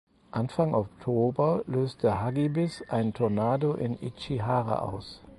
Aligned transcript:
Anfang 0.31 0.73
Oktober 0.73 1.61
löste 1.67 2.19
Hagibis 2.19 2.83
einen 2.89 3.13
Tornado 3.13 3.75
in 3.75 4.01
Ichihara 4.01 4.79
aus. 4.79 5.21